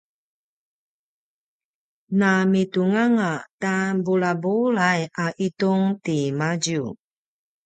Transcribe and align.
na 2.19 2.31
mitung 2.51 2.95
anga 3.05 3.31
ta 3.61 3.75
bulabulai 4.05 5.01
a 5.23 5.27
itung 5.47 5.83
timadju 6.03 6.83